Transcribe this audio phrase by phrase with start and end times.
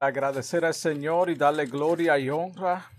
[0.00, 2.90] agradecer al Señor y darle gloria y honra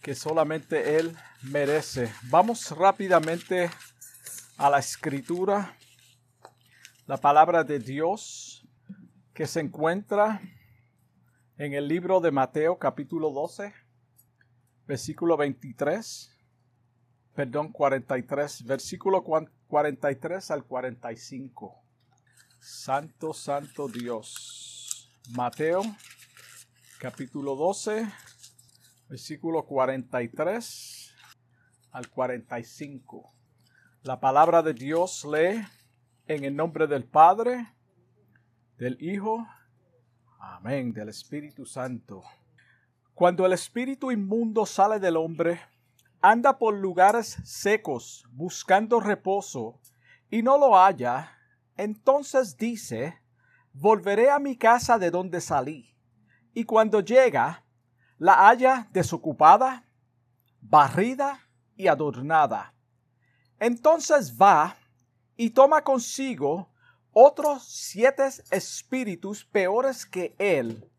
[0.00, 2.12] que solamente Él merece.
[2.30, 3.68] Vamos rápidamente
[4.56, 5.76] a la escritura,
[7.06, 8.64] la palabra de Dios
[9.34, 10.40] que se encuentra
[11.58, 13.74] en el libro de Mateo capítulo 12,
[14.86, 16.30] versículo 23,
[17.34, 21.82] perdón, 43, versículo 43 al 45.
[22.60, 24.71] Santo, santo Dios.
[25.30, 25.82] Mateo
[26.98, 28.06] capítulo 12,
[29.08, 31.14] versículo 43
[31.92, 33.32] al 45.
[34.02, 35.64] La palabra de Dios lee
[36.26, 37.72] en el nombre del Padre,
[38.76, 39.46] del Hijo,
[40.40, 42.24] amén, del Espíritu Santo.
[43.14, 45.60] Cuando el espíritu inmundo sale del hombre,
[46.20, 49.80] anda por lugares secos buscando reposo
[50.28, 51.38] y no lo halla,
[51.76, 53.21] entonces dice,
[53.72, 55.94] volveré a mi casa de donde salí.
[56.54, 57.64] Y cuando llega,
[58.18, 59.84] la halla desocupada,
[60.60, 61.40] barrida
[61.76, 62.74] y adornada.
[63.58, 64.76] Entonces va
[65.36, 66.68] y toma consigo
[67.12, 70.90] otros siete espíritus peores que él,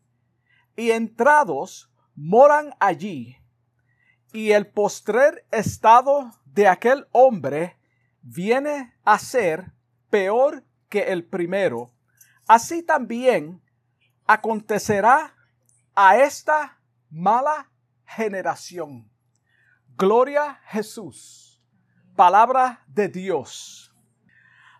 [0.76, 3.36] y entrados moran allí.
[4.32, 7.78] Y el postrer estado de aquel hombre
[8.22, 9.72] viene a ser
[10.10, 11.93] peor que el primero
[12.46, 13.62] Así también
[14.26, 15.34] acontecerá
[15.94, 16.78] a esta
[17.10, 17.70] mala
[18.04, 19.10] generación.
[19.96, 21.62] Gloria a Jesús.
[22.14, 23.94] Palabra de Dios.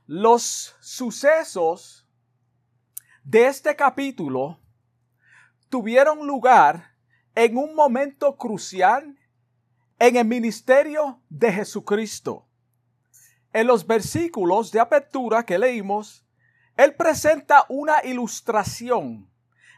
[0.06, 2.06] Los sucesos
[3.22, 4.60] de este capítulo
[5.70, 6.94] tuvieron lugar
[7.34, 9.18] en un momento crucial
[9.98, 12.46] en el ministerio de Jesucristo.
[13.52, 16.26] En los versículos de apertura que leímos,
[16.76, 19.30] él presenta una ilustración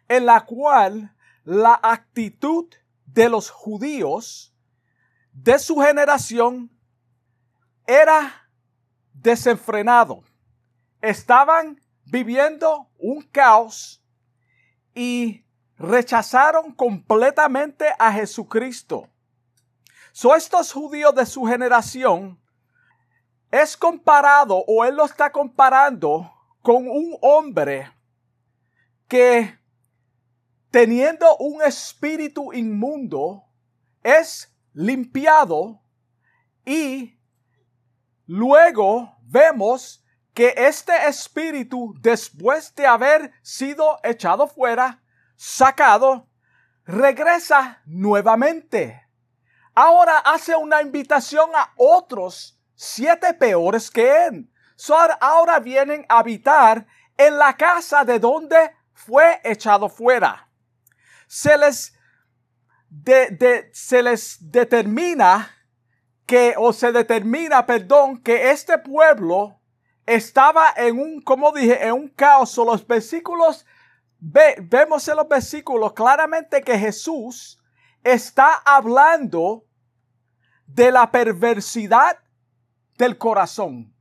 [0.09, 2.67] en la cual la actitud
[3.05, 4.55] de los judíos
[5.33, 6.71] de su generación
[7.87, 8.49] era
[9.13, 10.25] desenfrenado.
[11.01, 14.03] Estaban viviendo un caos
[14.95, 15.45] y
[15.77, 19.09] rechazaron completamente a Jesucristo.
[20.13, 22.41] So estos judíos de su generación
[23.51, 26.33] es comparado o él lo está comparando
[26.67, 27.93] con un hombre
[29.07, 29.57] que
[30.69, 33.45] teniendo un espíritu inmundo
[34.03, 35.81] es limpiado
[36.65, 37.21] y
[38.27, 40.05] luego vemos
[40.35, 45.05] que este espíritu después de haber sido echado fuera,
[45.37, 46.29] sacado,
[46.85, 49.09] regresa nuevamente.
[49.73, 54.51] Ahora hace una invitación a otros siete peores que él
[55.21, 60.49] ahora vienen a habitar en la casa de donde fue echado fuera.
[61.27, 61.95] Se les,
[63.73, 65.51] se les determina
[66.27, 69.61] que, o se determina, perdón, que este pueblo
[70.05, 72.57] estaba en un, como dije, en un caos.
[72.57, 73.65] Los versículos,
[74.19, 77.61] vemos en los versículos claramente que Jesús
[78.03, 79.65] está hablando
[80.67, 82.19] de la perversidad
[82.99, 83.96] del corazón.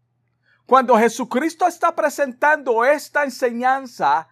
[0.66, 4.28] Cuando Jesucristo está presentando esta enseñanza,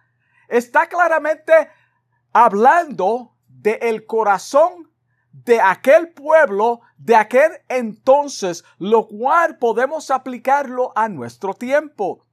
[0.48, 1.52] está claramente
[2.32, 4.90] hablando del el corazón
[5.30, 12.26] de aquel pueblo, de aquel entonces, lo cual podemos aplicarlo a nuestro tiempo.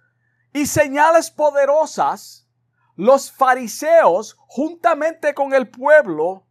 [0.52, 2.48] y señales poderosas,
[2.96, 6.46] los fariseos, juntamente con el pueblo,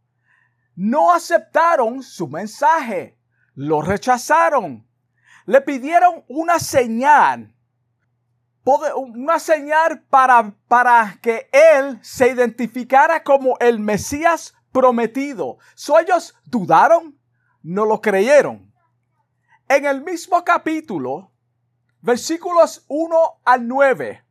[0.74, 3.18] no aceptaron su mensaje,
[3.54, 4.88] lo rechazaron,
[5.44, 7.54] le pidieron una señal
[8.64, 15.58] una señal para, para que él se identificara como el Mesías prometido.
[15.74, 17.18] So ellos dudaron,
[17.62, 18.72] no lo creyeron.
[19.68, 21.32] En el mismo capítulo,
[22.00, 24.24] versículos 1 al 9,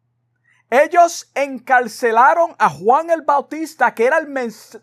[0.69, 4.27] ellos encarcelaron a Juan el Bautista, que era el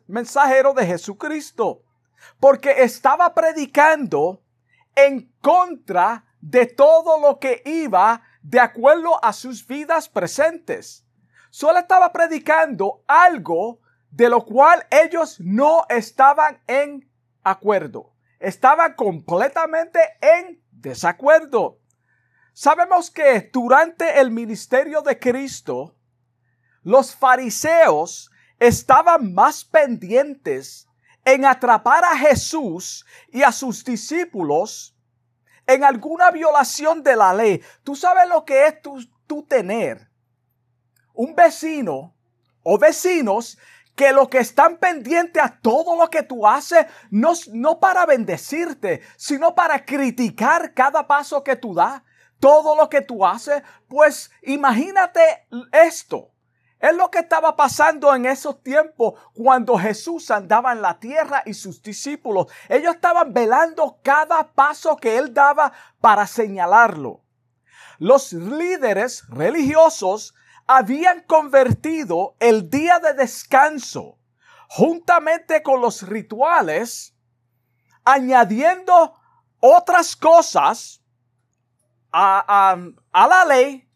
[0.06, 1.82] mensajero de Jesucristo,
[2.38, 4.42] porque estaba predicando
[4.94, 11.06] en contra de todo lo que iba de acuerdo a sus vidas presentes.
[11.50, 13.80] Solo estaba predicando algo
[14.10, 17.10] de lo cual ellos no estaban en
[17.42, 18.14] acuerdo.
[18.38, 21.78] Estaban completamente en desacuerdo.
[22.52, 25.96] Sabemos que durante el ministerio de Cristo,
[26.82, 30.88] los fariseos estaban más pendientes
[31.24, 34.96] en atrapar a Jesús y a sus discípulos
[35.68, 37.62] en alguna violación de la ley.
[37.84, 40.08] Tú sabes lo que es tú, tener
[41.12, 42.14] un vecino
[42.62, 43.58] o vecinos
[43.94, 49.02] que lo que están pendientes a todo lo que tú haces, no, no para bendecirte,
[49.16, 52.02] sino para criticar cada paso que tú das,
[52.40, 56.30] todo lo que tú haces, pues imagínate esto.
[56.80, 61.54] Es lo que estaba pasando en esos tiempos cuando Jesús andaba en la tierra y
[61.54, 62.46] sus discípulos.
[62.68, 67.22] Ellos estaban velando cada paso que él daba para señalarlo.
[67.98, 70.34] Los líderes religiosos
[70.68, 74.18] habían convertido el día de descanso
[74.68, 77.16] juntamente con los rituales,
[78.04, 79.14] añadiendo
[79.60, 81.02] otras cosas
[82.12, 82.76] a,
[83.12, 83.87] la ley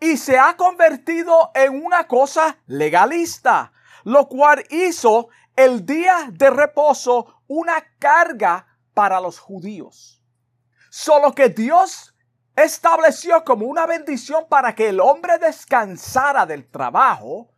[0.00, 3.72] y se ha convertido en una cosa legalista,
[4.04, 10.22] lo cual hizo el día de reposo una carga para los judíos.
[10.88, 12.14] Solo que Dios
[12.56, 17.50] estableció como una bendición para que el hombre descansara del trabajo,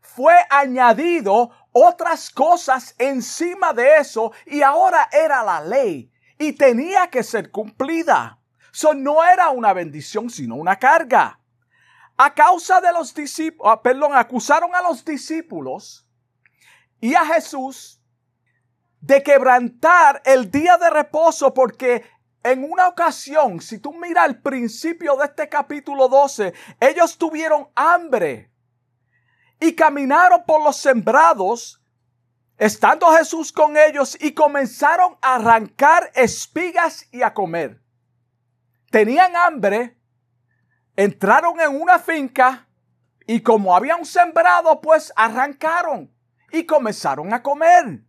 [0.00, 7.22] fue añadido otras cosas encima de eso y ahora era la ley y tenía que
[7.22, 8.38] ser cumplida.
[8.72, 11.40] Eso no era una bendición, sino una carga.
[12.16, 16.06] A causa de los discípulos, ah, perdón, acusaron a los discípulos
[17.00, 18.00] y a Jesús
[19.00, 22.04] de quebrantar el día de reposo porque
[22.44, 28.50] en una ocasión, si tú miras el principio de este capítulo 12, ellos tuvieron hambre
[29.58, 31.82] y caminaron por los sembrados,
[32.58, 37.82] estando Jesús con ellos, y comenzaron a arrancar espigas y a comer.
[38.90, 39.98] Tenían hambre,
[40.96, 42.66] entraron en una finca
[43.26, 46.12] y como había un sembrado, pues arrancaron
[46.52, 48.04] y comenzaron a comer.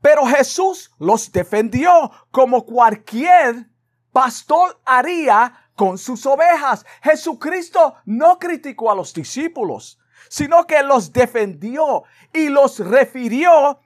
[0.00, 3.68] Pero Jesús los defendió como cualquier
[4.12, 6.84] pastor haría con sus ovejas.
[7.02, 9.98] Jesucristo no criticó a los discípulos,
[10.28, 13.80] sino que los defendió y los refirió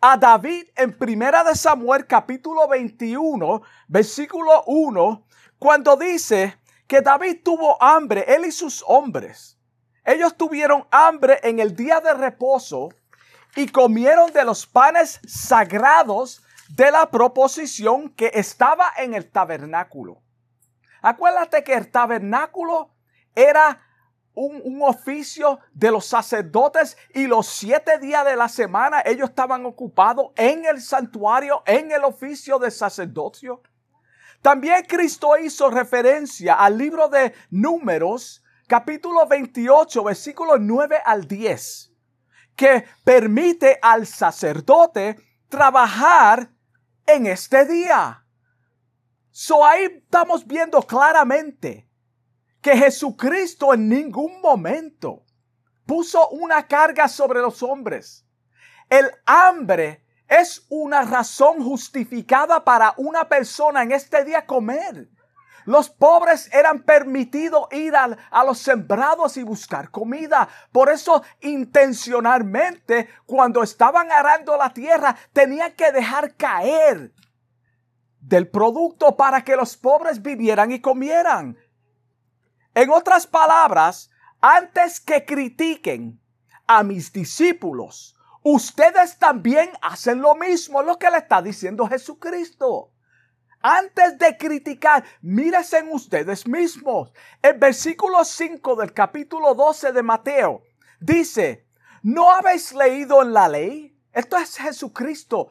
[0.00, 5.26] a David en Primera de Samuel capítulo 21, versículo 1,
[5.58, 9.58] cuando dice que David tuvo hambre, él y sus hombres.
[10.04, 12.90] Ellos tuvieron hambre en el día de reposo
[13.56, 20.22] y comieron de los panes sagrados de la proposición que estaba en el tabernáculo.
[21.02, 22.90] Acuérdate que el tabernáculo
[23.34, 23.82] era
[24.34, 29.64] un, un, oficio de los sacerdotes y los siete días de la semana ellos estaban
[29.64, 33.62] ocupados en el santuario, en el oficio de sacerdocio.
[34.46, 41.92] También Cristo hizo referencia al libro de Números, capítulo 28, versículos 9 al 10
[42.54, 45.16] que permite al sacerdote
[45.48, 46.48] trabajar
[47.04, 48.24] en este día.
[49.32, 51.90] So ahí estamos viendo claramente
[52.60, 55.24] que Jesucristo en ningún momento
[55.86, 58.24] puso una carga sobre los hombres.
[58.88, 65.08] El hambre es una razón justificada para una persona en este día comer.
[65.66, 70.48] Los pobres eran permitidos ir a, los sembrados y buscar comida.
[70.70, 77.12] Por eso intencionalmente cuando estaban arando la tierra tenían que dejar caer
[78.20, 81.56] del producto para que los pobres vivieran y comieran.
[82.72, 84.10] En otras palabras,
[84.40, 86.20] antes que critiquen
[86.68, 88.15] a mis discípulos,
[88.48, 92.92] ustedes también hacen lo mismo, lo que le está diciendo Jesucristo.
[93.60, 97.12] Antes de criticar, mírense en ustedes mismos.
[97.42, 100.62] El versículo 5 del capítulo 12 de Mateo
[101.00, 101.66] dice,
[102.02, 103.98] ¿no habéis leído en la ley?
[104.12, 105.48] Esto es Jesucristo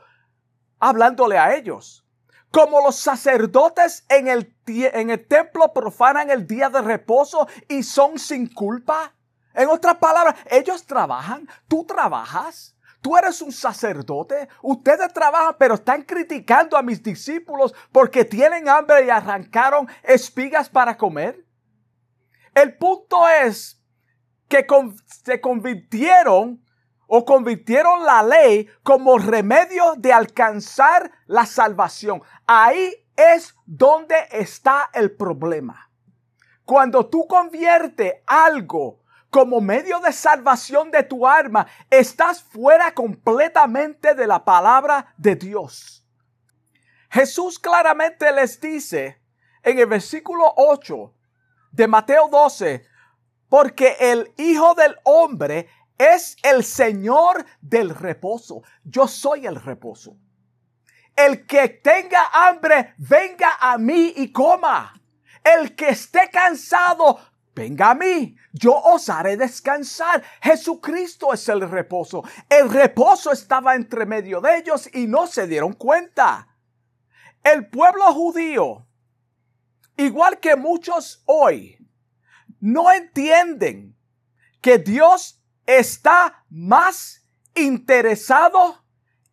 [0.79, 2.07] hablándole a ellos.
[2.49, 8.17] Como los sacerdotes en el, en el templo profanan el día de reposo y son
[8.17, 9.13] sin culpa.
[9.53, 12.74] En otras palabras, ellos trabajan, tú trabajas.
[13.05, 19.05] Tú eres un sacerdote, ustedes trabajan, pero están criticando a mis discípulos porque tienen hambre
[19.05, 21.45] y arrancaron espigas para comer.
[22.55, 23.79] El punto es
[24.47, 24.65] que
[25.05, 26.65] se convirtieron
[27.05, 32.23] o convirtieron la ley como remedio de alcanzar la salvación.
[32.47, 35.91] Ahí es donde está el problema.
[36.63, 39.04] Cuando tú conviertes algo
[39.35, 46.05] como medio de salvación de tu alma, estás fuera completamente de la palabra de Dios.
[47.09, 49.21] Jesús claramente les dice
[49.61, 51.13] en el versículo 8
[51.69, 52.87] de Mateo 12,
[53.49, 58.61] porque el Hijo del Hombre es el Señor del reposo.
[58.85, 60.15] Yo soy el reposo.
[61.13, 64.93] El que tenga hambre, venga a mí y coma.
[65.43, 67.19] El que esté cansado,
[67.55, 68.35] venga a mí.
[68.51, 70.23] Yo os haré descansar.
[70.41, 72.23] Jesucristo es el reposo.
[72.49, 76.49] El reposo estaba entre medio de ellos y no se dieron cuenta.
[77.41, 78.85] El pueblo judío,
[79.97, 81.77] igual que muchos hoy,
[82.59, 83.95] no entienden
[84.61, 88.83] que Dios está más interesado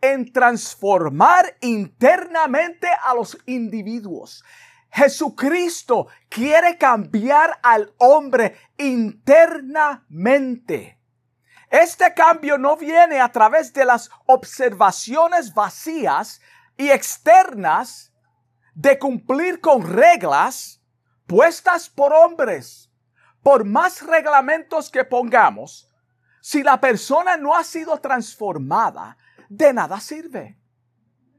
[0.01, 4.45] en transformar internamente a los individuos.
[4.93, 11.01] Jesucristo quiere cambiar al hombre internamente.
[11.71, 16.43] Este cambio no viene a través de las observaciones vacías
[16.77, 18.13] y externas
[18.75, 20.83] de cumplir con reglas
[21.27, 22.91] puestas por hombres.
[23.43, 25.91] Por más reglamentos que pongamos,
[26.43, 29.17] si la persona no ha sido transformada,
[29.49, 30.59] de nada sirve.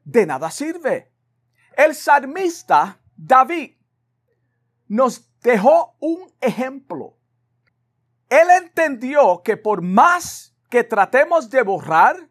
[0.04, 1.14] De nada sirve.
[1.78, 3.76] El salmista David
[4.88, 7.18] nos dejó un ejemplo.
[8.30, 12.30] Él entendió que por más que tratemos de borrar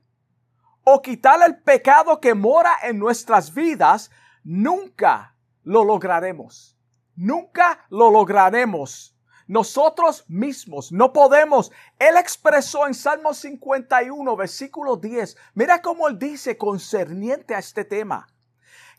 [0.84, 4.10] o quitar el pecado que mora en nuestras vidas,
[4.42, 6.76] nunca lo lograremos.
[7.14, 9.12] Nunca lo lograremos
[9.52, 11.70] nosotros mismos no podemos.
[11.98, 15.36] Él expresó en Salmo 51, versículo 10.
[15.54, 18.26] Mira cómo él dice concerniente a este tema.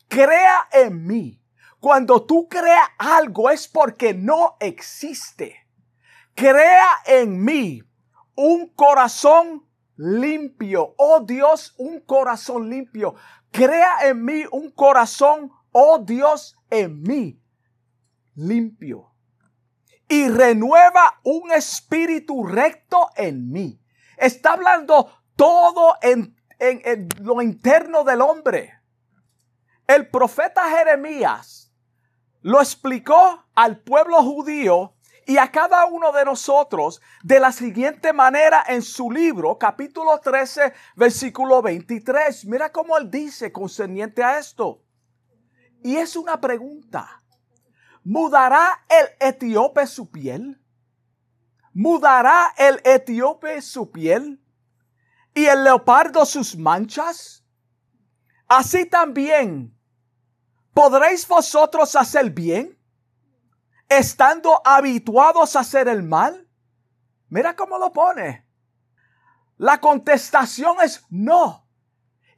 [0.08, 1.43] Crea en mí.
[1.84, 5.68] Cuando tú creas algo es porque no existe.
[6.34, 7.84] Crea en mí
[8.36, 10.96] un corazón limpio.
[10.98, 13.16] Oh Dios, un corazón limpio.
[13.52, 17.42] Crea en mí un corazón, oh Dios, en mí
[18.36, 19.12] limpio
[20.08, 23.78] y renueva un espíritu recto en mí.
[24.16, 26.34] Está hablando todo en,
[27.20, 28.80] lo interno del hombre.
[29.86, 31.63] El profeta Jeremías
[32.44, 34.94] lo explicó al pueblo judío
[35.26, 40.74] y a cada uno de nosotros de la siguiente manera en su libro, capítulo 13,
[40.96, 42.46] versículo 23.
[42.46, 44.82] Mira cómo él dice concerniente a esto.
[45.82, 47.22] Y es una pregunta.
[48.04, 50.62] ¿Mudará el etíope su piel?
[51.74, 54.42] ¿Mudará el etíope su piel?
[55.34, 57.46] ¿Y el leopardo sus manchas?
[58.48, 59.74] Así también,
[60.74, 62.78] ¿podréis vosotros hacer bien?
[63.88, 66.48] Estando habituados a hacer el mal.
[67.30, 68.46] Mira cómo lo pone.
[69.58, 71.68] La contestación es no.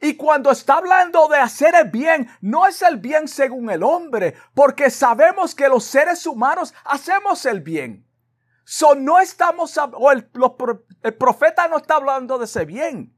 [0.01, 4.35] Y cuando está hablando de hacer el bien, no es el bien según el hombre,
[4.53, 8.05] porque sabemos que los seres humanos hacemos el bien.
[8.65, 10.29] So, no estamos, o el,
[11.03, 13.14] el profeta no está hablando de ese bien.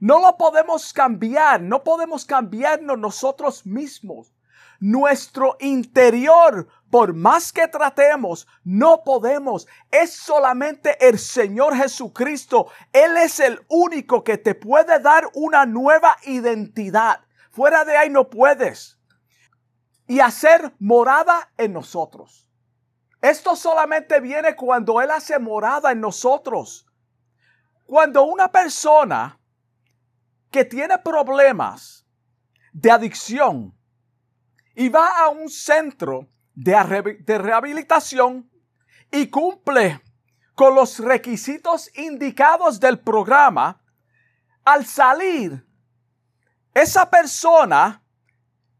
[0.00, 4.32] No lo podemos cambiar, no podemos cambiarnos nosotros mismos.
[4.80, 9.68] Nuestro interior, por más que tratemos, no podemos.
[9.90, 12.68] Es solamente el Señor Jesucristo.
[12.94, 17.20] Él es el único que te puede dar una nueva identidad.
[17.50, 18.98] Fuera de ahí no puedes.
[20.06, 22.48] Y hacer morada en nosotros.
[23.20, 26.86] Esto solamente viene cuando Él hace morada en nosotros.
[27.84, 29.39] Cuando una persona
[30.50, 32.06] que tiene problemas
[32.72, 33.76] de adicción,
[34.74, 38.50] y va a un centro de, rehabilitación
[39.10, 40.00] y cumple
[40.54, 43.82] con los requisitos indicados del programa,
[44.64, 45.66] al salir,
[46.74, 48.02] esa persona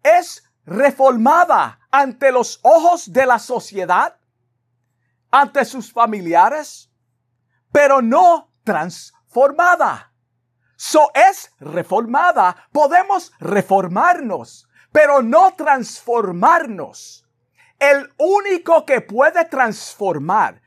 [0.02, 4.18] es reformada ante los ojos de la sociedad,
[5.30, 6.90] ante sus familiares,
[7.72, 10.09] pero no transformada.
[10.80, 12.68] So es reformada.
[12.72, 17.26] Podemos reformarnos pero no transformarnos.
[17.78, 20.60] El único que puede transformar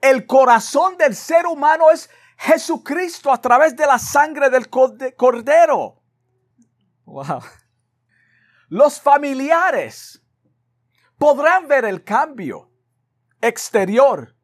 [0.00, 2.08] el corazón del ser humano es
[2.38, 6.02] Jesucristo a través de la sangre del cordero.
[7.04, 7.42] Wow.
[8.68, 10.22] Los familiares
[11.18, 12.70] podrán ver el cambio
[13.40, 14.34] exterior,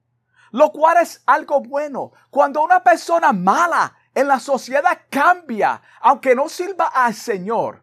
[0.50, 2.12] lo cual es algo bueno.
[2.30, 7.82] Cuando una persona mala en la sociedad cambia, aunque no sirva al Señor,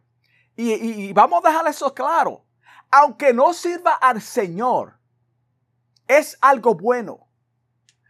[0.56, 2.44] y, vamos a dejar eso claro.
[2.92, 5.00] Aunque no sirva al Señor,
[6.08, 7.28] es algo bueno.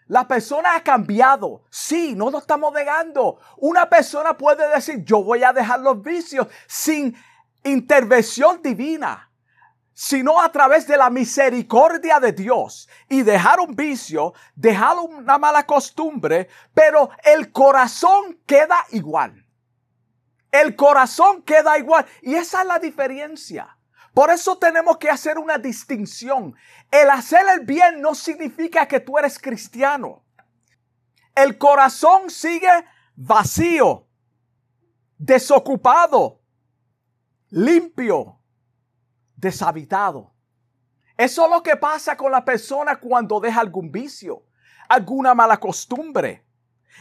[0.07, 1.63] La persona ha cambiado.
[1.69, 3.39] Sí, no lo estamos negando.
[3.57, 7.15] Una persona puede decir, yo voy a dejar los vicios sin
[7.63, 9.28] intervención divina,
[10.01, 12.87] sino a través de la misericordia de Dios.
[13.09, 19.45] Y dejar un vicio, dejar una mala costumbre, pero el corazón queda igual.
[20.53, 22.05] El corazón queda igual.
[22.21, 23.77] Y esa es la diferencia.
[24.13, 26.55] Por eso tenemos que hacer una distinción.
[26.89, 30.23] El hacer el bien no significa que tú eres cristiano.
[31.35, 32.71] El corazón sigue
[33.17, 34.07] vacío,
[35.17, 36.39] desocupado,
[37.49, 38.38] limpio,
[39.39, 40.31] deshabitado.
[41.17, 44.43] Eso es lo que pasa con la persona cuando deja algún vicio,
[44.87, 46.45] alguna mala costumbre.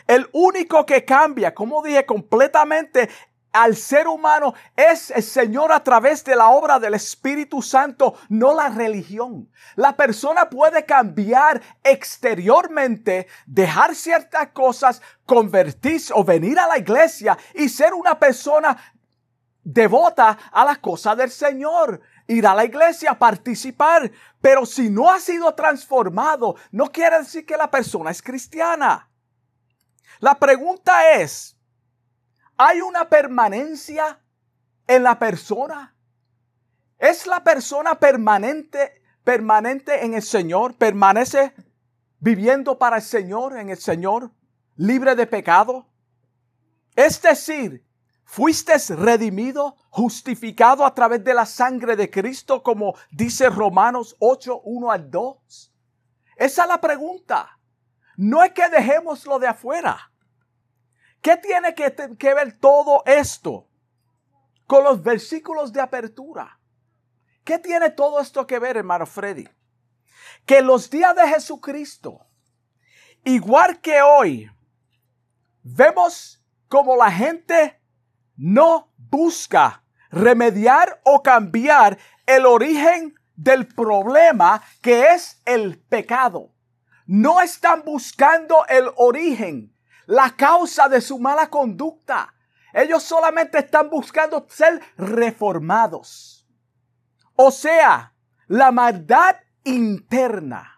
[0.07, 3.09] El único que cambia, como dije, completamente
[3.53, 8.55] al ser humano es el Señor a través de la obra del Espíritu Santo, no
[8.55, 9.51] la religión.
[9.75, 17.69] La persona puede cambiar exteriormente, dejar ciertas cosas, convertirse o venir a la iglesia y
[17.69, 18.77] ser una persona
[19.65, 22.01] devota a la cosa del Señor.
[22.29, 24.13] Ir a la iglesia, participar.
[24.41, 29.11] Pero si no ha sido transformado, no quiere decir que la persona es cristiana.
[30.21, 31.59] La pregunta es,
[32.61, 34.19] ¿Hay una permanencia
[34.89, 35.95] en la persona?
[36.99, 40.75] ¿Es la persona permanente, permanente en el Señor?
[40.75, 41.55] ¿Permanece
[42.19, 44.33] viviendo para el Señor, en el Señor,
[44.75, 45.87] libre de pecado?
[46.97, 47.87] Es decir,
[48.29, 54.91] ¿fuiste redimido, justificado a través de la sangre de Cristo, como dice Romanos 8, 1
[54.91, 55.73] al 2?
[56.37, 57.59] Esa es la pregunta.
[58.19, 60.13] No es que dejemos lo de afuera.
[61.23, 63.67] ¿Qué tiene que, ver todo esto
[64.67, 66.61] con los versículos de apertura?
[67.45, 69.49] ¿Qué tiene todo esto que ver, hermano Freddy?
[70.45, 72.27] Que los días de Jesucristo,
[73.25, 74.51] igual que hoy,
[75.63, 77.78] vemos como la gente
[78.39, 86.55] no busca remediar o cambiar el origen del problema que es el pecado.
[87.07, 89.75] No están buscando el origen
[90.07, 92.35] la causa de su mala conducta.
[92.73, 96.47] Ellos solamente están buscando ser reformados.
[97.37, 98.15] O sea,
[98.47, 100.78] la maldad interna.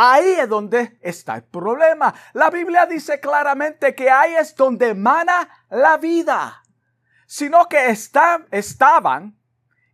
[0.00, 2.14] Ahí es donde está el problema.
[2.32, 6.62] La Biblia dice claramente que ahí es donde emana la vida.
[7.26, 9.36] Sino que están, estaban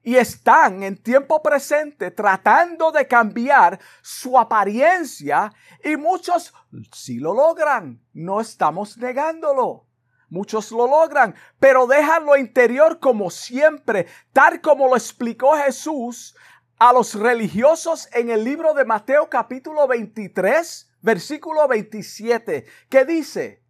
[0.03, 5.51] y están en tiempo presente tratando de cambiar su apariencia
[5.83, 6.53] y muchos
[6.93, 9.87] sí lo logran, no estamos negándolo.
[10.29, 16.37] Muchos lo logran, pero dejan lo interior como siempre, tal como lo explicó Jesús
[16.79, 23.63] a los religiosos en el libro de Mateo capítulo 23, versículo 27, que dice,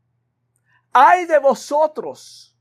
[0.92, 2.56] hay de vosotros,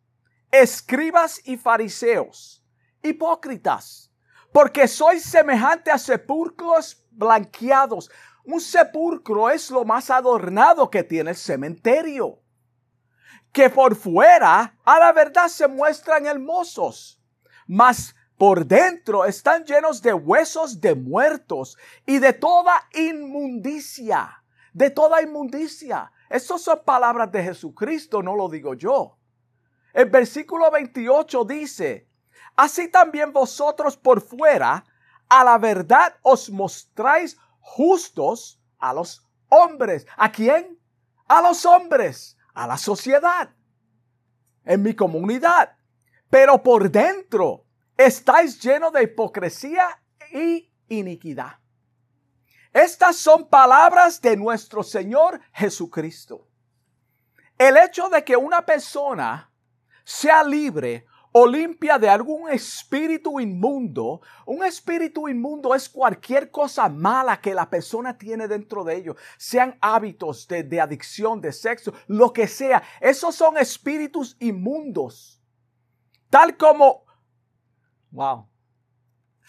[0.52, 2.64] escribas y fariseos,
[3.02, 4.12] hipócritas,
[4.52, 8.12] porque sois semejante a sepulcros blanqueados.
[8.44, 12.40] Un sepulcro es lo más adornado que tiene el cementerio.
[13.52, 17.22] Que por fuera, a la verdad, se muestran hermosos,
[17.68, 24.44] mas por dentro están llenos de huesos de muertos y de toda inmundicia.
[24.74, 26.12] De toda inmundicia.
[26.30, 29.18] Estas son palabras de Jesucristo, no lo digo yo.
[29.94, 32.10] El versículo 28 dice,
[32.58, 34.84] Así también vosotros por fuera,
[35.30, 40.06] a la verdad os mostráis justos a los hombres.
[40.18, 40.78] ¿A quién?
[41.30, 43.56] A los hombres, a la sociedad,
[44.66, 45.78] en mi comunidad.
[46.30, 47.63] Pero por dentro
[47.98, 50.02] estáis llenos de hipocresía
[50.32, 51.60] y iniquidad.
[52.72, 56.48] Estas son palabras de nuestro Señor Jesucristo.
[57.58, 59.52] El hecho de que una persona
[60.04, 64.22] sea libre o limpia de algún espíritu inmundo.
[64.46, 69.76] Un espíritu inmundo es cualquier cosa mala que la persona tiene dentro de ellos, sean
[69.82, 72.84] hábitos de, de adicción, de sexo, lo que sea.
[73.02, 75.42] Esos son espíritus inmundos.
[76.30, 77.03] Tal como,
[78.14, 78.48] wow,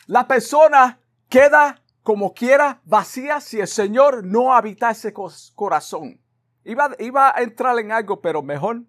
[0.07, 0.98] la persona
[1.29, 5.14] queda como quiera vacía si el Señor no habita ese
[5.55, 6.20] corazón.
[6.64, 8.83] Iba, iba a entrar en algo, pero mejor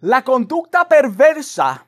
[0.00, 1.86] la conducta perversa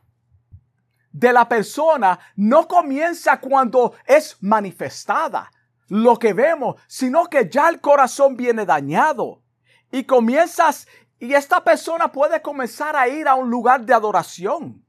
[1.10, 5.50] de la persona no comienza cuando es manifestada,
[5.88, 9.42] lo que vemos, sino que ya el corazón viene dañado
[9.90, 10.87] y comienzas
[11.18, 14.84] y esta persona puede comenzar a ir a un lugar de adoración.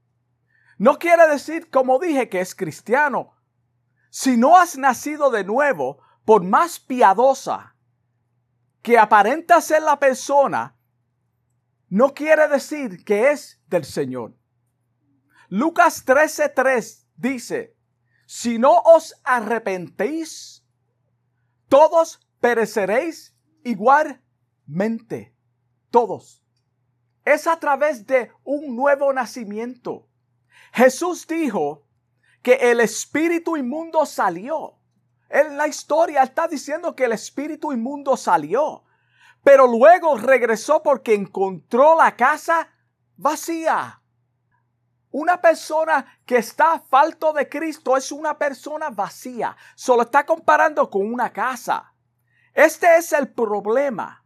[0.78, 3.34] No quiere decir, como dije, que es cristiano.
[4.10, 7.76] Si no has nacido de nuevo, por más piadosa
[8.82, 10.76] que aparenta ser la persona,
[11.88, 14.36] no quiere decir que es del Señor.
[15.48, 17.76] Lucas 13:3 dice,
[18.26, 20.64] si no os arrepentéis,
[21.68, 25.34] todos pereceréis igualmente.
[25.90, 26.44] Todos.
[27.24, 30.08] Es a través de un nuevo nacimiento.
[30.72, 31.86] Jesús dijo
[32.42, 34.78] que el espíritu inmundo salió.
[35.28, 38.84] En la historia está diciendo que el espíritu inmundo salió,
[39.42, 42.68] pero luego regresó porque encontró la casa
[43.16, 44.00] vacía.
[45.10, 49.56] Una persona que está falto de Cristo es una persona vacía.
[49.74, 51.94] Solo está comparando con una casa.
[52.52, 54.24] Este es el problema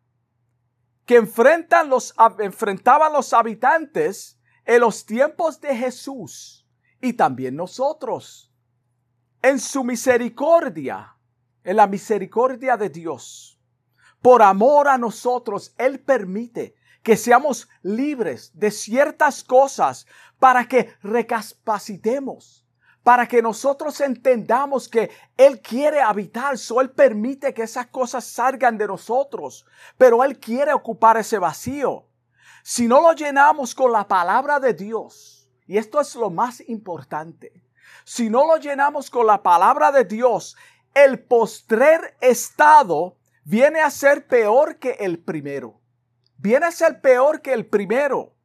[1.07, 4.40] que enfrentan los, enfrentaban los habitantes
[4.71, 6.65] en los tiempos de Jesús
[7.01, 8.53] y también nosotros.
[9.43, 11.17] En su misericordia,
[11.65, 13.59] en la misericordia de Dios,
[14.23, 20.07] por amor a nosotros, Él permite que seamos libres de ciertas cosas
[20.39, 22.65] para que recapacitemos,
[23.03, 28.79] para que nosotros entendamos que Él quiere habitar, so Él permite que esas cosas salgan
[28.79, 29.67] de nosotros,
[29.99, 32.07] pero Él quiere ocupar ese vacío.
[32.73, 37.65] Si no lo llenamos con la palabra de Dios, y esto es lo más importante,
[38.05, 40.57] si no lo llenamos con la palabra de Dios,
[40.95, 45.81] el postrer estado viene a ser peor que el primero.
[46.37, 48.37] Viene a ser peor que el primero.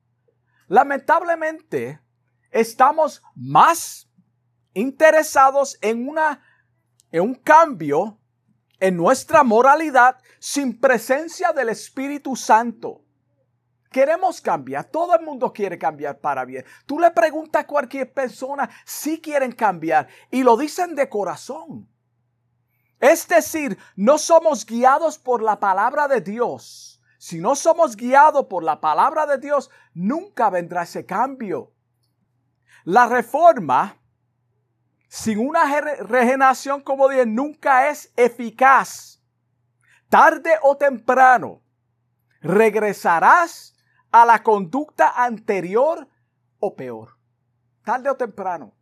[0.69, 2.01] Lamentablemente,
[2.49, 4.09] estamos más
[4.73, 6.41] interesados en, una,
[7.11, 8.17] en un cambio
[8.79, 13.04] en nuestra moralidad sin presencia del Espíritu Santo.
[13.91, 16.65] Queremos cambiar, todo el mundo quiere cambiar para bien.
[16.85, 21.87] Tú le preguntas a cualquier persona si quieren cambiar y lo dicen de corazón.
[22.99, 27.01] Es decir, no somos guiados por la palabra de Dios.
[27.17, 31.71] Si no somos guiados por la palabra de Dios, nunca vendrá ese cambio.
[32.83, 33.97] La reforma
[35.07, 39.21] sin una regeneración, como dije, nunca es eficaz.
[40.09, 41.61] Tarde o temprano,
[42.41, 43.74] regresarás
[44.15, 46.07] a la conducta anterior
[46.59, 47.17] o peor.
[47.83, 48.73] Tarde o temprano.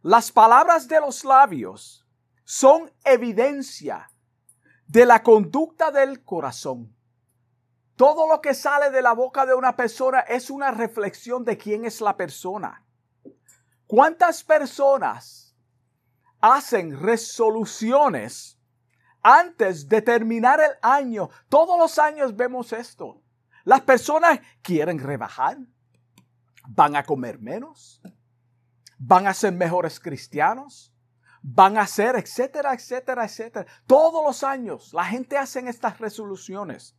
[0.00, 2.08] Las palabras de los labios
[2.42, 4.10] son evidencia
[4.86, 6.96] de la conducta del corazón.
[7.94, 11.84] Todo lo que sale de la boca de una persona es una reflexión de quién
[11.84, 12.86] es la persona.
[13.86, 15.54] ¿Cuántas personas
[16.40, 18.58] hacen resoluciones
[19.20, 21.28] antes de terminar el año?
[21.50, 23.21] Todos los años vemos esto.
[23.64, 25.58] Las personas quieren rebajar,
[26.68, 28.00] van a comer menos,
[28.98, 30.92] van a ser mejores cristianos,
[31.42, 33.66] van a ser, etcétera, etcétera, etcétera.
[33.86, 36.96] Todos los años la gente hace estas resoluciones.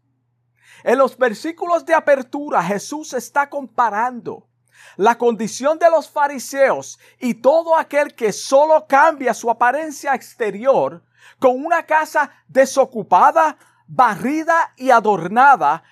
[0.83, 4.49] En los versículos de apertura Jesús está comparando
[4.97, 11.03] la condición de los fariseos y todo aquel que solo cambia su apariencia exterior
[11.39, 15.83] con una casa desocupada, barrida y adornada,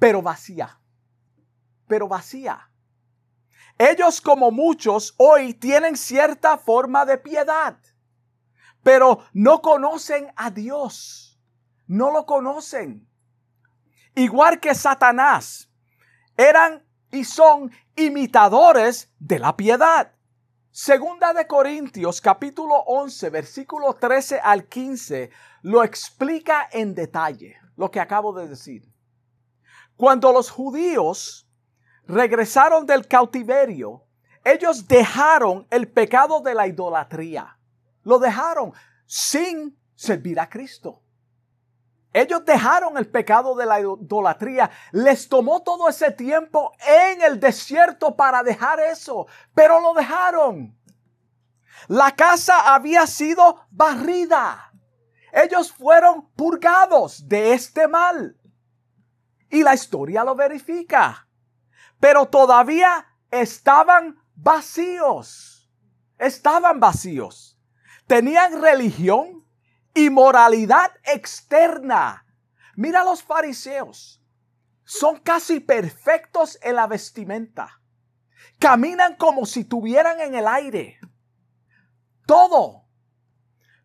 [0.00, 0.80] pero vacía,
[1.86, 2.68] pero vacía.
[3.78, 7.78] Ellos como muchos hoy tienen cierta forma de piedad,
[8.82, 11.38] pero no conocen a Dios,
[11.86, 13.06] no lo conocen.
[14.14, 15.70] Igual que Satanás,
[16.36, 16.82] eran
[17.12, 20.12] y son imitadores de la piedad.
[20.70, 25.30] Segunda de Corintios capítulo 11 versículo 13 al 15
[25.62, 28.89] lo explica en detalle lo que acabo de decir.
[30.00, 31.46] Cuando los judíos
[32.06, 34.06] regresaron del cautiverio,
[34.42, 37.58] ellos dejaron el pecado de la idolatría.
[38.04, 38.72] Lo dejaron
[39.04, 41.02] sin servir a Cristo.
[42.14, 44.70] Ellos dejaron el pecado de la idolatría.
[44.92, 50.74] Les tomó todo ese tiempo en el desierto para dejar eso, pero lo dejaron.
[51.88, 54.72] La casa había sido barrida.
[55.30, 58.39] Ellos fueron purgados de este mal.
[59.50, 61.28] Y la historia lo verifica.
[61.98, 65.68] Pero todavía estaban vacíos.
[66.18, 67.58] Estaban vacíos.
[68.06, 69.40] Tenían religión,
[69.94, 72.24] y moralidad externa.
[72.76, 74.22] Mira los fariseos.
[74.84, 77.80] Son casi perfectos en la vestimenta.
[78.58, 80.98] Caminan como si tuvieran en el aire.
[82.26, 82.84] Todo.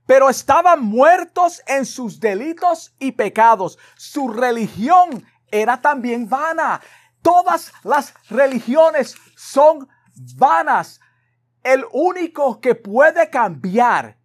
[0.06, 3.78] Pero estaban muertos en sus delitos y pecados.
[3.95, 6.81] Su religión era también vana.
[7.21, 9.88] Todas las religiones son
[10.36, 10.99] vanas.
[11.63, 14.17] El único que puede cambiar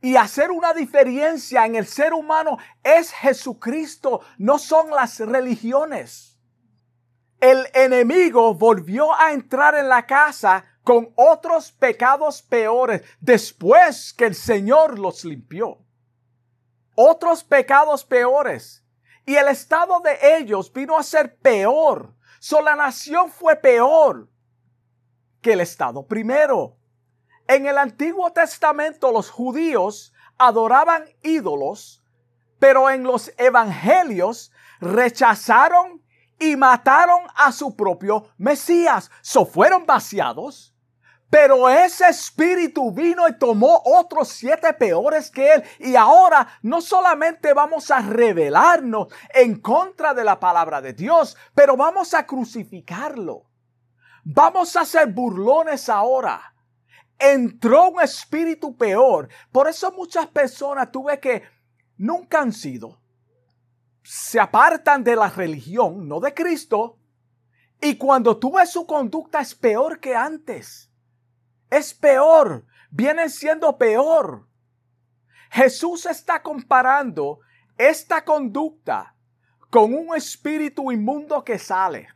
[0.00, 6.38] y hacer una diferencia en el ser humano es Jesucristo, no son las religiones.
[7.40, 14.34] El enemigo volvió a entrar en la casa con otros pecados peores después que el
[14.34, 15.78] Señor los limpió.
[16.94, 18.84] Otros pecados peores.
[19.28, 22.14] Y el estado de ellos vino a ser peor.
[22.38, 24.26] So la nación fue peor
[25.42, 26.78] que el estado primero.
[27.46, 32.02] En el Antiguo Testamento los judíos adoraban ídolos,
[32.58, 36.02] pero en los evangelios rechazaron
[36.38, 39.10] y mataron a su propio Mesías.
[39.20, 40.74] So fueron vaciados,
[41.30, 45.64] pero ese espíritu vino y tomó otros siete peores que él.
[45.78, 51.76] Y ahora no solamente vamos a rebelarnos en contra de la palabra de Dios, pero
[51.76, 53.44] vamos a crucificarlo.
[54.24, 56.54] Vamos a ser burlones ahora
[57.18, 59.28] entró un espíritu peor.
[59.50, 61.42] Por eso muchas personas tuve que
[61.96, 63.00] nunca han sido.
[64.02, 66.98] Se apartan de la religión, no de Cristo.
[67.80, 70.87] Y cuando tú ves su conducta es peor que antes.
[71.70, 72.64] Es peor.
[72.90, 74.48] Vienen siendo peor.
[75.50, 77.40] Jesús está comparando
[77.76, 79.14] esta conducta
[79.70, 82.08] con un espíritu inmundo que sale.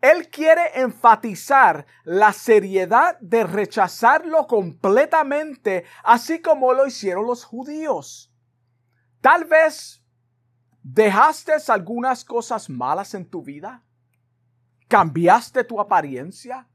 [0.00, 8.32] Él quiere enfatizar la seriedad de rechazarlo completamente, así como lo hicieron los judíos.
[9.20, 10.04] Tal vez
[10.82, 13.82] dejaste algunas cosas malas en tu vida.
[14.86, 16.68] Cambiaste tu apariencia.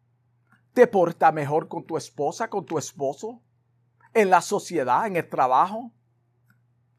[0.74, 3.42] Te porta mejor con tu esposa, con tu esposo,
[4.14, 5.92] en la sociedad, en el trabajo.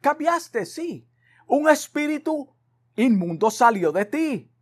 [0.01, 1.09] Cambiaste, sí.
[1.47, 2.55] Un espíritu
[2.97, 4.53] inmundo salió de ti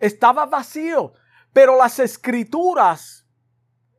[0.00, 1.12] estaba vacío,
[1.52, 3.26] pero las escrituras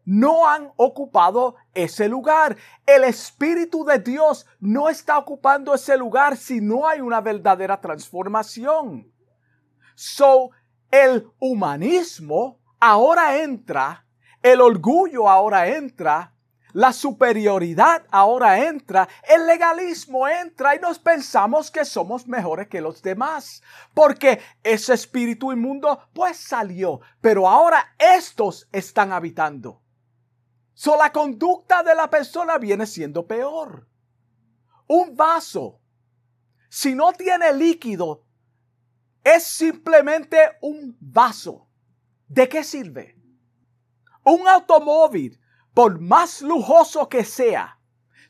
[0.03, 2.57] no han ocupado ese lugar.
[2.85, 9.13] El Espíritu de Dios no está ocupando ese lugar si no hay una verdadera transformación.
[9.95, 10.49] So,
[10.89, 14.05] el humanismo ahora entra,
[14.41, 16.33] el orgullo ahora entra,
[16.73, 23.01] la superioridad ahora entra, el legalismo entra y nos pensamos que somos mejores que los
[23.01, 23.61] demás,
[23.93, 29.81] porque ese espíritu inmundo pues salió, pero ahora estos están habitando.
[30.73, 33.87] So la conducta de la persona viene siendo peor.
[34.87, 35.79] Un vaso,
[36.69, 38.23] si no tiene líquido,
[39.23, 41.67] es simplemente un vaso.
[42.27, 43.20] ¿De qué sirve?
[44.23, 45.39] Un automóvil
[45.73, 47.79] por más lujoso que sea,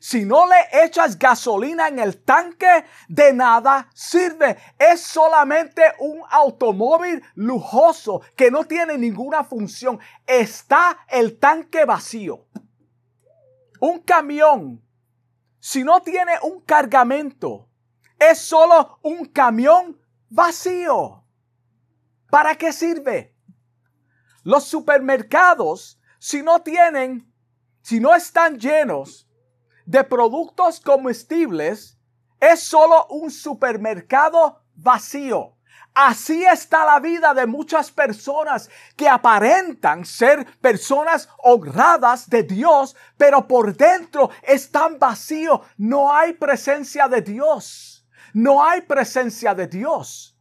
[0.02, 4.56] si no le echas gasolina en el tanque, de nada sirve.
[4.76, 10.00] Es solamente un automóvil lujoso que no tiene ninguna función.
[10.26, 12.46] Está el tanque vacío.
[13.78, 14.84] Un camión,
[15.60, 17.68] si no tiene un cargamento,
[18.18, 21.24] es solo un camión vacío.
[22.28, 23.31] ¿Para qué sirve?
[24.42, 27.32] Los supermercados, si no tienen
[27.82, 29.28] si no están llenos
[29.84, 31.98] de productos comestibles,
[32.40, 35.56] es solo un supermercado vacío.
[35.92, 43.46] Así está la vida de muchas personas que aparentan ser personas honradas de Dios, pero
[43.46, 45.60] por dentro están vacíos.
[45.76, 48.06] No hay presencia de Dios.
[48.32, 50.38] No hay presencia de Dios.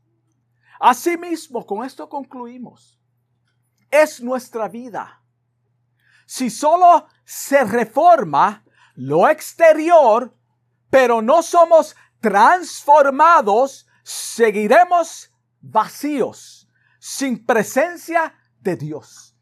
[0.80, 3.01] Asimismo, con esto concluimos.
[3.92, 5.22] Es nuestra vida
[6.32, 8.64] si solo se reforma
[8.96, 10.34] lo exterior,
[10.90, 19.36] pero no somos transformados, seguiremos vacíos, sin presencia de Dios.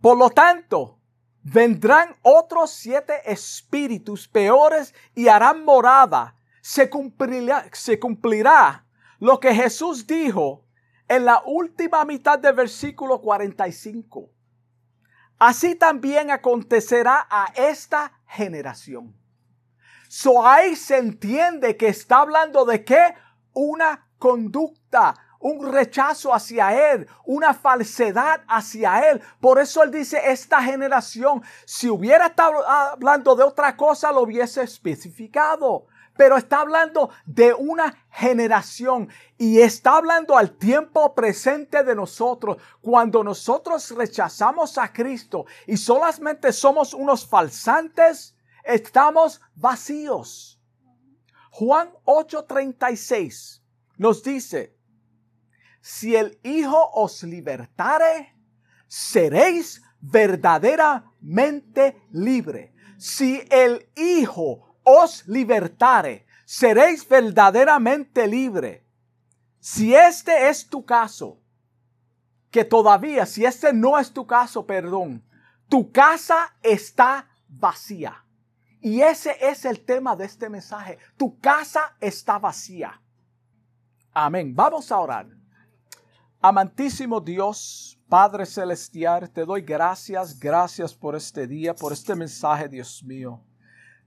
[0.00, 1.00] Por lo tanto,
[1.42, 6.36] vendrán otros siete espíritus peores y harán morada.
[6.62, 8.86] Se cumplirá, se cumplirá
[9.18, 10.64] lo que Jesús dijo
[11.10, 14.30] en la última mitad del versículo 45.
[15.40, 19.12] Así también acontecerá a esta generación.
[20.08, 23.14] So ahí se entiende que está hablando de qué?
[23.52, 29.20] Una conducta, un rechazo hacia Él, una falsedad hacia Él.
[29.40, 31.42] Por eso Él dice esta generación.
[31.64, 35.88] Si hubiera estado hablando de otra cosa, lo hubiese especificado
[36.20, 42.58] pero está hablando de una generación y está hablando al tiempo presente de nosotros.
[42.82, 50.60] Cuando nosotros rechazamos a Cristo y solamente somos unos falsantes, estamos vacíos.
[51.52, 53.62] Juan 8:36
[53.96, 54.76] nos dice,
[55.80, 58.36] si el Hijo os libertare,
[58.88, 62.74] seréis verdaderamente libre.
[62.98, 68.84] Si el Hijo os libertare, seréis verdaderamente libre.
[69.60, 71.38] Si este es tu caso,
[72.50, 75.22] que todavía, si este no es tu caso, perdón,
[75.68, 78.24] tu casa está vacía.
[78.80, 80.98] Y ese es el tema de este mensaje.
[81.16, 83.00] Tu casa está vacía.
[84.12, 84.54] Amén.
[84.54, 85.26] Vamos a orar.
[86.40, 93.04] Amantísimo Dios, Padre Celestial, te doy gracias, gracias por este día, por este mensaje, Dios
[93.04, 93.44] mío.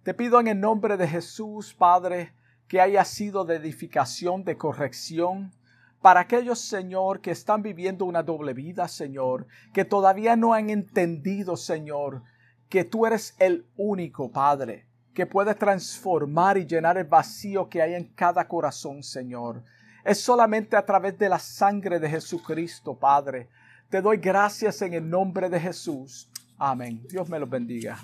[0.04, 2.34] Te pido en el nombre de Jesús, Padre,
[2.68, 5.54] que haya sido de edificación, de corrección,
[6.02, 11.56] para aquellos, Señor, que están viviendo una doble vida, Señor, que todavía no han entendido,
[11.56, 12.22] Señor,
[12.68, 17.94] que tú eres el único, Padre, que puede transformar y llenar el vacío que hay
[17.94, 19.64] en cada corazón, Señor.
[20.04, 23.48] Es solamente a través de la sangre de Jesucristo, Padre.
[23.90, 26.30] Te doy gracias en el nombre de Jesús.
[26.58, 27.02] Amén.
[27.10, 27.98] Dios me los bendiga.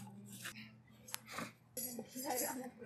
[2.30, 2.68] 才让。